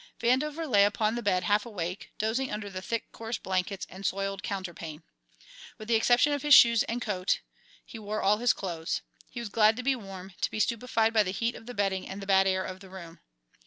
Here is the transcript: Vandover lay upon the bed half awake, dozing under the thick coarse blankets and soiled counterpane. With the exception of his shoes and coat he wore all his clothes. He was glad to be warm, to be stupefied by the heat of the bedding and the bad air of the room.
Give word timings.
Vandover 0.19 0.67
lay 0.67 0.83
upon 0.83 1.13
the 1.13 1.21
bed 1.21 1.43
half 1.43 1.63
awake, 1.63 2.11
dozing 2.17 2.51
under 2.51 2.71
the 2.71 2.81
thick 2.81 3.11
coarse 3.11 3.37
blankets 3.37 3.85
and 3.87 4.03
soiled 4.03 4.41
counterpane. 4.41 5.03
With 5.77 5.87
the 5.87 5.93
exception 5.93 6.33
of 6.33 6.41
his 6.41 6.55
shoes 6.55 6.81
and 6.85 6.99
coat 7.03 7.41
he 7.85 7.99
wore 7.99 8.19
all 8.23 8.37
his 8.37 8.51
clothes. 8.51 9.01
He 9.29 9.39
was 9.39 9.49
glad 9.49 9.75
to 9.75 9.83
be 9.83 9.95
warm, 9.95 10.33
to 10.41 10.49
be 10.49 10.59
stupefied 10.59 11.13
by 11.13 11.21
the 11.21 11.29
heat 11.29 11.53
of 11.53 11.67
the 11.67 11.75
bedding 11.75 12.09
and 12.09 12.19
the 12.19 12.25
bad 12.25 12.47
air 12.47 12.63
of 12.65 12.79
the 12.79 12.89
room. 12.89 13.19